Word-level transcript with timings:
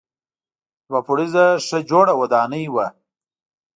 دوه 0.87 0.99
پوړیزه 1.05 1.45
ښه 1.65 1.79
جوړه 1.89 2.13
ودانۍ 2.19 2.65
وه. 2.73 2.87